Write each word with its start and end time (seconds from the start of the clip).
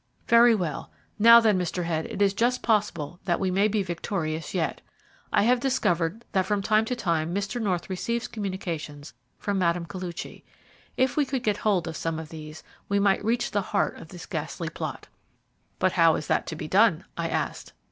"Very 0.27 0.55
well. 0.55 0.91
Now, 1.19 1.39
then, 1.39 1.59
Mr. 1.59 1.83
Head, 1.83 2.07
it 2.07 2.23
is 2.23 2.33
just 2.33 2.63
possible 2.63 3.19
that 3.25 3.39
we 3.39 3.51
may 3.51 3.67
be 3.67 3.83
victorious 3.83 4.55
yet. 4.55 4.81
I 5.31 5.43
have 5.43 5.59
discovered 5.59 6.25
that 6.31 6.47
from 6.47 6.63
time 6.63 6.85
to 6.85 6.95
time 6.95 7.35
Mr. 7.35 7.61
North 7.61 7.87
receives 7.87 8.27
communications 8.27 9.13
from 9.37 9.59
Mme. 9.59 9.85
Koluchy. 9.85 10.43
If 10.97 11.15
we 11.17 11.23
could 11.23 11.43
get 11.43 11.57
hold 11.57 11.87
of 11.87 11.95
some 11.95 12.17
of 12.17 12.29
these 12.29 12.63
we 12.89 12.97
might 12.99 13.23
reach 13.23 13.51
the 13.51 13.61
heart 13.61 13.95
of 13.97 14.07
this 14.07 14.25
ghastly 14.25 14.69
plot." 14.69 15.07
"But 15.77 15.91
how 15.91 16.15
is 16.15 16.25
that 16.25 16.47
to 16.47 16.55
be 16.55 16.67
done?" 16.67 17.05
I 17.15 17.29
asked. 17.29 17.73